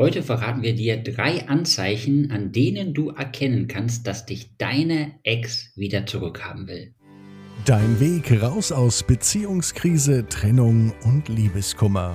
[0.00, 5.72] Heute verraten wir dir drei Anzeichen, an denen du erkennen kannst, dass dich deine Ex
[5.74, 6.94] wieder zurückhaben will.
[7.64, 12.14] Dein Weg raus aus Beziehungskrise, Trennung und Liebeskummer.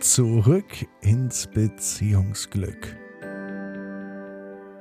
[0.00, 2.94] Zurück ins Beziehungsglück.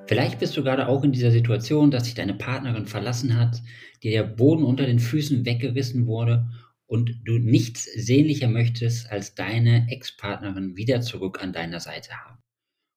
[0.07, 3.61] Vielleicht bist du gerade auch in dieser Situation, dass sich deine Partnerin verlassen hat,
[4.03, 6.45] dir der Boden unter den Füßen weggerissen wurde
[6.91, 12.39] und du nichts sehnlicher möchtest, als deine Ex-Partnerin wieder zurück an deiner Seite haben.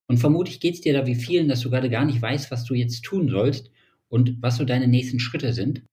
[0.09, 2.65] Und vermutlich geht es dir da wie vielen, dass du gerade gar nicht weißt, was
[2.65, 3.71] du jetzt tun sollst
[4.09, 5.85] und was so deine nächsten Schritte sind.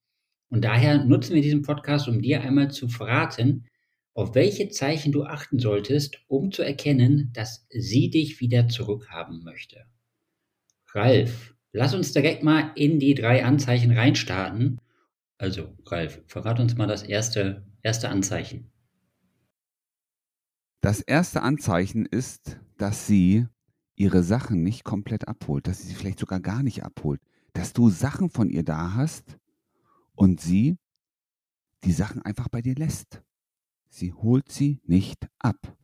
[0.50, 3.68] Und daher nutzen wir diesen Podcast, um dir einmal zu verraten,
[4.16, 9.86] auf welche Zeichen du achten solltest, um zu erkennen, dass sie dich wieder zurückhaben möchte.
[10.96, 14.82] Ralf, lass uns direkt mal in die drei Anzeichen reinstarten.
[15.38, 18.72] Also, Ralf, verrat uns mal das erste erste Anzeichen?
[20.82, 23.46] Das erste Anzeichen ist, dass sie
[23.96, 27.22] ihre Sachen nicht komplett abholt, dass sie sie vielleicht sogar gar nicht abholt,
[27.54, 29.38] dass du Sachen von ihr da hast
[30.16, 30.78] und sie
[31.84, 33.22] die Sachen einfach bei dir lässt.
[33.90, 35.78] Sie holt sie nicht ab.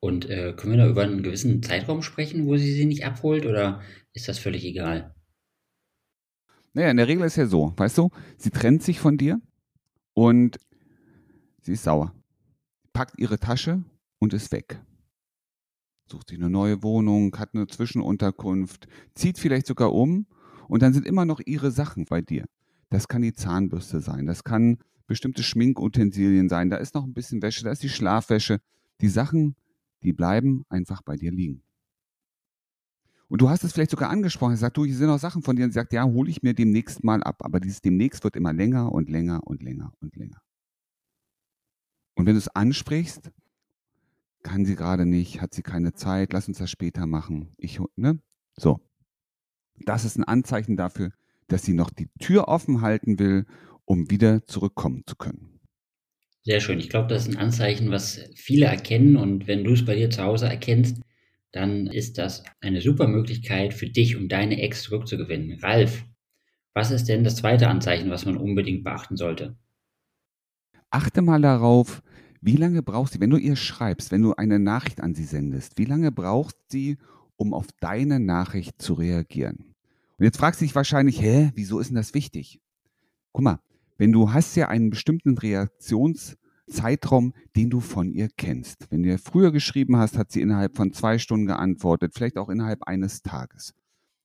[0.00, 3.44] Und äh, können wir da über einen gewissen Zeitraum sprechen, wo sie sie nicht abholt
[3.44, 5.14] oder ist das völlig egal?
[6.72, 9.40] Naja, in der Regel ist ja so, weißt du, sie trennt sich von dir
[10.14, 10.58] und
[11.68, 12.14] Sie ist sauer.
[12.94, 13.84] Packt ihre Tasche
[14.18, 14.80] und ist weg.
[16.06, 20.26] Sucht sich eine neue Wohnung, hat eine Zwischenunterkunft, zieht vielleicht sogar um
[20.68, 22.46] und dann sind immer noch ihre Sachen bei dir.
[22.88, 27.42] Das kann die Zahnbürste sein, das kann bestimmte Schminkutensilien sein, da ist noch ein bisschen
[27.42, 28.62] Wäsche, da ist die Schlafwäsche.
[29.02, 29.54] Die Sachen,
[30.02, 31.62] die bleiben einfach bei dir liegen.
[33.28, 35.66] Und du hast es vielleicht sogar angesprochen, sagt, du, hier sind noch Sachen von dir
[35.66, 37.44] und sie sagt, ja, hole ich mir demnächst mal ab.
[37.44, 40.40] Aber dieses demnächst wird immer länger und länger und länger und länger.
[42.18, 43.30] Und wenn du es ansprichst,
[44.42, 47.54] kann sie gerade nicht, hat sie keine Zeit, lass uns das später machen.
[47.58, 48.18] Ich, ne?
[48.56, 48.80] So.
[49.86, 51.12] Das ist ein Anzeichen dafür,
[51.46, 53.46] dass sie noch die Tür offen halten will,
[53.84, 55.60] um wieder zurückkommen zu können.
[56.42, 56.80] Sehr schön.
[56.80, 59.16] Ich glaube, das ist ein Anzeichen, was viele erkennen.
[59.16, 61.00] Und wenn du es bei dir zu Hause erkennst,
[61.52, 65.60] dann ist das eine super Möglichkeit für dich, um deine Ex zurückzugewinnen.
[65.60, 66.04] Ralf,
[66.74, 69.56] was ist denn das zweite Anzeichen, was man unbedingt beachten sollte?
[70.90, 72.02] Achte mal darauf,
[72.40, 75.76] wie lange braucht sie, wenn du ihr schreibst, wenn du eine Nachricht an sie sendest,
[75.76, 76.98] wie lange braucht sie,
[77.36, 79.74] um auf deine Nachricht zu reagieren?
[80.18, 82.60] Und jetzt fragst du dich wahrscheinlich, hä, wieso ist denn das wichtig?
[83.32, 83.60] Guck mal,
[83.98, 88.90] wenn du hast ja einen bestimmten Reaktionszeitraum, den du von ihr kennst.
[88.90, 92.48] Wenn du ihr früher geschrieben hast, hat sie innerhalb von zwei Stunden geantwortet, vielleicht auch
[92.48, 93.74] innerhalb eines Tages.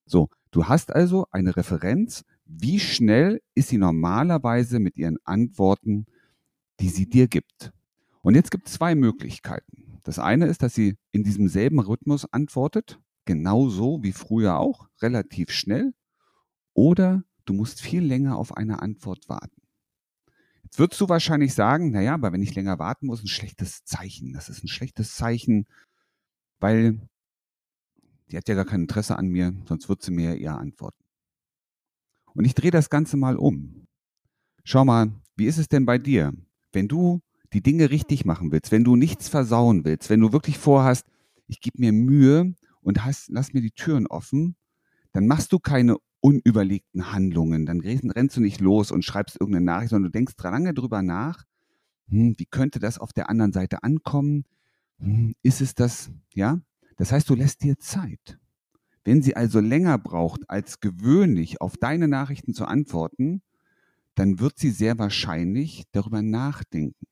[0.05, 6.05] So, du hast also eine Referenz, wie schnell ist sie normalerweise mit ihren Antworten,
[6.79, 7.71] die sie dir gibt.
[8.21, 9.99] Und jetzt gibt es zwei Möglichkeiten.
[10.03, 15.51] Das eine ist, dass sie in diesem selben Rhythmus antwortet, genauso wie früher auch, relativ
[15.51, 15.93] schnell.
[16.73, 19.61] Oder du musst viel länger auf eine Antwort warten.
[20.63, 24.33] Jetzt würdest du wahrscheinlich sagen, naja, aber wenn ich länger warten muss, ein schlechtes Zeichen.
[24.33, 25.67] Das ist ein schlechtes Zeichen,
[26.59, 26.99] weil
[28.31, 31.03] die hat ja gar kein Interesse an mir, sonst wird sie mir eher antworten.
[32.33, 33.85] Und ich drehe das Ganze mal um.
[34.63, 36.33] Schau mal, wie ist es denn bei dir?
[36.73, 37.21] Wenn du
[37.53, 41.05] die Dinge richtig machen willst, wenn du nichts versauen willst, wenn du wirklich vorhast,
[41.47, 44.55] ich gebe mir Mühe und hast, lass mir die Türen offen,
[45.11, 47.65] dann machst du keine unüberlegten Handlungen.
[47.65, 51.43] Dann rennst du nicht los und schreibst irgendeine Nachricht, sondern du denkst lange drüber nach,
[52.07, 54.45] hm, wie könnte das auf der anderen Seite ankommen?
[54.99, 56.59] Hm, ist es das, ja?
[56.97, 58.39] Das heißt, du lässt dir Zeit.
[59.03, 63.41] Wenn sie also länger braucht als gewöhnlich auf deine Nachrichten zu antworten,
[64.15, 67.05] dann wird sie sehr wahrscheinlich darüber nachdenken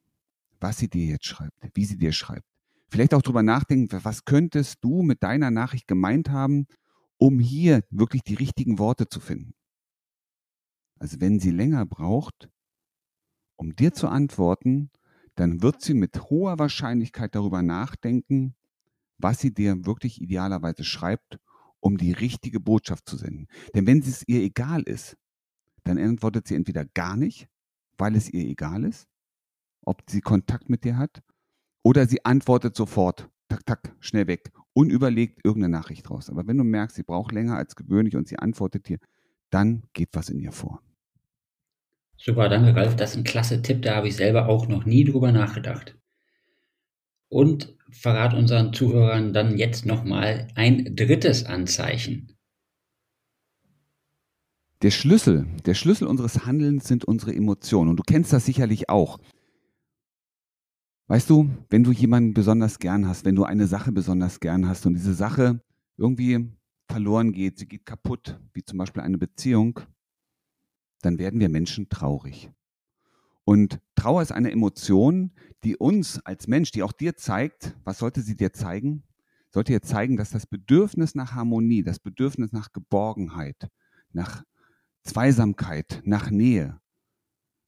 [0.62, 2.45] was sie dir jetzt schreibt, wie sie dir schreibt.
[2.88, 6.67] Vielleicht auch drüber nachdenken, was könntest du mit deiner Nachricht gemeint haben,
[7.17, 9.53] um hier wirklich die richtigen Worte zu finden.
[11.00, 12.50] Also wenn sie länger braucht,
[13.56, 14.91] um dir zu antworten,
[15.35, 18.56] dann wird sie mit hoher Wahrscheinlichkeit darüber nachdenken,
[19.18, 21.39] was sie dir wirklich idealerweise schreibt,
[21.80, 23.47] um die richtige Botschaft zu senden.
[23.74, 25.15] Denn wenn es ihr egal ist,
[25.83, 27.48] dann antwortet sie entweder gar nicht,
[27.98, 29.07] weil es ihr egal ist,
[29.83, 31.22] ob sie Kontakt mit dir hat,
[31.83, 36.30] oder sie antwortet sofort, tak, tak, schnell weg, unüberlegt irgendeine Nachricht raus.
[36.30, 39.00] Aber wenn du merkst, sie braucht länger als gewöhnlich und sie antwortet dir,
[39.50, 40.81] dann geht was in ihr vor.
[42.18, 42.95] Super, danke Ralf.
[42.95, 45.98] Das ist ein klasse Tipp, da habe ich selber auch noch nie drüber nachgedacht.
[47.30, 52.38] Und verrat unseren Zuhörern dann jetzt nochmal ein drittes Anzeichen.
[54.81, 57.92] Der Schlüssel, der Schlüssel unseres Handelns sind unsere Emotionen.
[57.92, 59.19] Und du kennst das sicherlich auch.
[61.07, 64.86] Weißt du, wenn du jemanden besonders gern hast, wenn du eine Sache besonders gern hast
[64.88, 65.62] und diese Sache
[65.98, 66.50] irgendwie
[66.89, 69.81] verloren geht, sie geht kaputt, wie zum Beispiel eine Beziehung,
[71.01, 72.50] dann werden wir Menschen traurig.
[73.44, 75.31] Und Trauer ist eine Emotion,
[75.63, 79.04] die uns als Mensch, die auch dir zeigt, was sollte sie dir zeigen?
[79.51, 83.69] Sollte dir zeigen, dass das Bedürfnis nach Harmonie, das Bedürfnis nach Geborgenheit,
[84.13, 84.44] nach
[85.03, 86.80] Zweisamkeit, nach Nähe,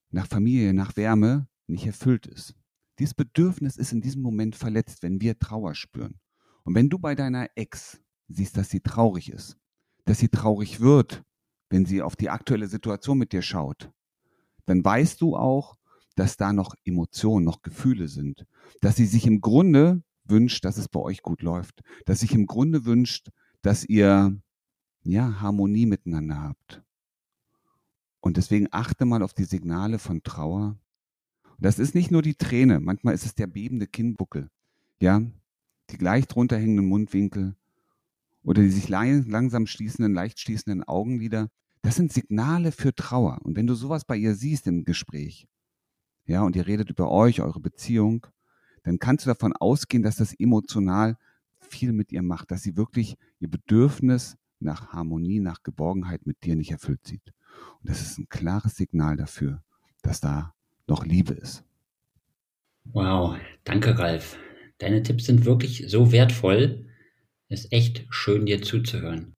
[0.10, 2.56] nach Familie, nach Wärme nicht erfüllt ist.
[3.00, 6.20] Dieses Bedürfnis ist in diesem Moment verletzt, wenn wir Trauer spüren.
[6.64, 9.58] Und wenn du bei deiner Ex siehst, dass sie traurig ist,
[10.06, 11.24] dass sie traurig wird,
[11.70, 13.92] wenn sie auf die aktuelle Situation mit dir schaut,
[14.66, 15.76] dann weißt du auch,
[16.16, 18.46] dass da noch Emotionen, noch Gefühle sind,
[18.82, 22.46] dass sie sich im Grunde wünscht, dass es bei euch gut läuft, dass sich im
[22.46, 23.30] Grunde wünscht,
[23.62, 24.40] dass ihr
[25.04, 26.84] ja Harmonie miteinander habt.
[28.24, 30.78] Und deswegen achte mal auf die Signale von Trauer.
[31.60, 34.50] Das ist nicht nur die Träne, manchmal ist es der bebende Kinnbuckel,
[35.02, 35.22] ja,
[35.90, 37.58] die gleich drunter hängenden Mundwinkel
[38.42, 41.50] oder die sich langsam schließenden, leicht schließenden Augenlider.
[41.82, 43.42] Das sind Signale für Trauer.
[43.44, 45.46] Und wenn du sowas bei ihr siehst im Gespräch,
[46.26, 48.26] ja, und ihr redet über euch, eure Beziehung,
[48.84, 51.18] dann kannst du davon ausgehen, dass das emotional
[51.60, 56.56] viel mit ihr macht, dass sie wirklich ihr Bedürfnis nach Harmonie, nach Geborgenheit mit dir
[56.56, 57.34] nicht erfüllt sieht.
[57.80, 59.62] Und das ist ein klares Signal dafür,
[60.02, 60.54] dass da
[60.88, 61.64] noch Liebe ist.
[62.86, 64.38] Wow, danke Ralf.
[64.78, 66.88] Deine Tipps sind wirklich so wertvoll.
[67.48, 69.34] Es ist echt schön, dir zuzuhören.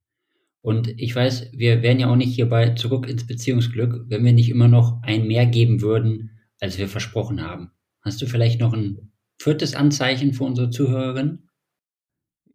[0.61, 4.49] Und ich weiß, wir wären ja auch nicht hierbei zurück ins Beziehungsglück, wenn wir nicht
[4.49, 7.69] immer noch ein mehr geben würden, als wir versprochen haben.
[8.01, 11.49] Hast du vielleicht noch ein viertes Anzeichen für unsere Zuhörerin?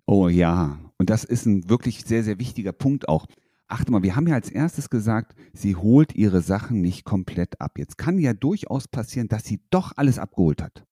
[0.07, 3.27] Oh ja, und das ist ein wirklich sehr, sehr wichtiger Punkt auch
[3.71, 7.79] achte mal, wir haben ja als erstes gesagt, sie holt ihre Sachen nicht komplett ab.
[7.79, 10.87] Jetzt kann ja durchaus passieren, dass sie doch alles abgeholt hat.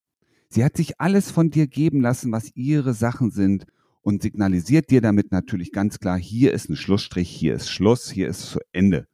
[0.49, 3.67] Sie hat sich alles von dir geben lassen, was ihre Sachen sind
[4.01, 8.29] und signalisiert dir damit natürlich ganz klar, hier ist ein Schlussstrich, hier ist Schluss, hier
[8.29, 9.07] ist zu Ende.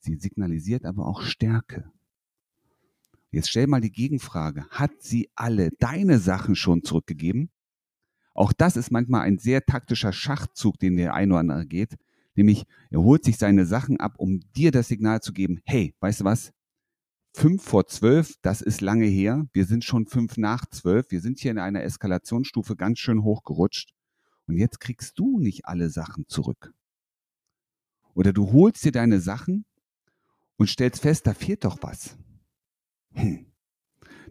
[0.00, 1.90] Sie signalisiert aber auch Stärke.
[3.30, 4.66] Jetzt stell mal die Gegenfrage.
[4.70, 7.50] Hat sie alle deine Sachen schon zurückgegeben?
[8.34, 11.96] Auch das ist manchmal ein sehr taktischer Schachzug, den der ein oder andere geht.
[12.40, 16.22] Nämlich, er holt sich seine Sachen ab, um dir das Signal zu geben, hey, weißt
[16.22, 16.54] du was?
[17.34, 19.46] Fünf vor zwölf, das ist lange her.
[19.52, 21.10] Wir sind schon fünf nach zwölf.
[21.10, 23.92] Wir sind hier in einer Eskalationsstufe ganz schön hochgerutscht.
[24.46, 26.72] Und jetzt kriegst du nicht alle Sachen zurück.
[28.14, 29.66] Oder du holst dir deine Sachen
[30.56, 32.16] und stellst fest, da fehlt doch was.
[33.12, 33.52] Hm.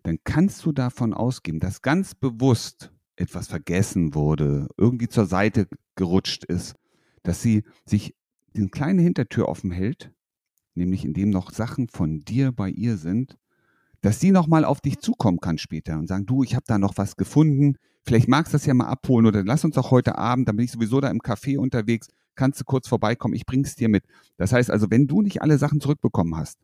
[0.01, 6.44] Dann kannst du davon ausgehen, dass ganz bewusst etwas vergessen wurde, irgendwie zur Seite gerutscht
[6.45, 6.73] ist
[7.29, 8.15] dass sie sich
[8.55, 10.11] eine kleine Hintertür offen hält,
[10.73, 13.37] nämlich indem noch Sachen von dir bei ihr sind,
[14.01, 16.97] dass sie nochmal auf dich zukommen kann später und sagen, du, ich habe da noch
[16.97, 20.47] was gefunden, vielleicht magst du das ja mal abholen oder lass uns auch heute Abend,
[20.47, 23.89] dann bin ich sowieso da im Café unterwegs, kannst du kurz vorbeikommen, ich bring's dir
[23.89, 24.05] mit.
[24.37, 26.57] Das heißt also, wenn du nicht alle Sachen zurückbekommen hast,